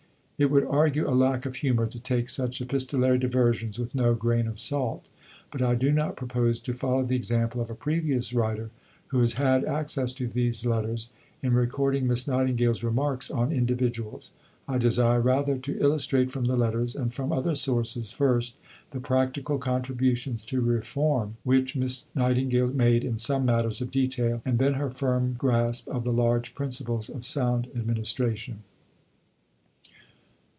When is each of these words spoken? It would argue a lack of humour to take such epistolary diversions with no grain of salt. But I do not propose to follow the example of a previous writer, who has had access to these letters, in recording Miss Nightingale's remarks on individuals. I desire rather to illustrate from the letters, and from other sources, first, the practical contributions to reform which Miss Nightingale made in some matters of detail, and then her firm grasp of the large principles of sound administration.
It 0.43 0.49
would 0.49 0.63
argue 0.65 1.07
a 1.07 1.13
lack 1.13 1.45
of 1.45 1.57
humour 1.57 1.85
to 1.85 1.99
take 1.99 2.27
such 2.27 2.61
epistolary 2.61 3.19
diversions 3.19 3.77
with 3.77 3.93
no 3.93 4.15
grain 4.15 4.47
of 4.47 4.57
salt. 4.57 5.07
But 5.51 5.61
I 5.61 5.75
do 5.75 5.91
not 5.91 6.15
propose 6.15 6.59
to 6.61 6.73
follow 6.73 7.03
the 7.05 7.15
example 7.15 7.61
of 7.61 7.69
a 7.69 7.75
previous 7.75 8.33
writer, 8.33 8.71
who 9.09 9.19
has 9.21 9.33
had 9.33 9.63
access 9.65 10.11
to 10.15 10.25
these 10.27 10.65
letters, 10.65 11.11
in 11.43 11.53
recording 11.53 12.07
Miss 12.07 12.27
Nightingale's 12.27 12.83
remarks 12.83 13.29
on 13.29 13.51
individuals. 13.51 14.31
I 14.67 14.79
desire 14.79 15.21
rather 15.21 15.59
to 15.59 15.79
illustrate 15.79 16.31
from 16.31 16.45
the 16.45 16.55
letters, 16.55 16.95
and 16.95 17.13
from 17.13 17.31
other 17.31 17.53
sources, 17.53 18.11
first, 18.11 18.57
the 18.89 18.99
practical 18.99 19.59
contributions 19.59 20.43
to 20.45 20.59
reform 20.59 21.37
which 21.43 21.75
Miss 21.75 22.07
Nightingale 22.15 22.73
made 22.73 23.03
in 23.03 23.19
some 23.19 23.45
matters 23.45 23.79
of 23.79 23.91
detail, 23.91 24.41
and 24.43 24.57
then 24.57 24.73
her 24.73 24.89
firm 24.89 25.35
grasp 25.37 25.87
of 25.89 26.03
the 26.03 26.11
large 26.11 26.55
principles 26.55 27.09
of 27.09 27.27
sound 27.27 27.67
administration. 27.75 28.63